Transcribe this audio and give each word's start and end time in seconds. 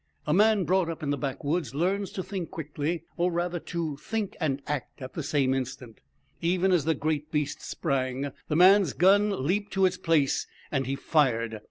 A 0.25 0.33
man 0.33 0.63
brought 0.63 0.89
up 0.89 1.03
in 1.03 1.11
the 1.11 1.15
backwoods 1.15 1.75
learns 1.75 2.11
to 2.13 2.23
think 2.23 2.49
quickly, 2.49 3.03
or, 3.17 3.31
rather, 3.31 3.59
to 3.59 3.97
think 3.97 4.35
and 4.39 4.59
act 4.65 4.99
in 4.99 5.07
the 5.13 5.21
same 5.21 5.53
instant. 5.53 5.99
Even 6.41 6.71
as 6.71 6.85
the 6.85 6.95
great 6.95 7.31
beast 7.31 7.61
sprang, 7.61 8.31
the 8.47 8.55
man's 8.55 8.93
gun 8.93 9.45
leaped 9.45 9.71
to 9.73 9.85
its 9.85 9.97
place 9.97 10.47
and 10.71 10.87
he 10.87 10.95
fired. 10.95 11.59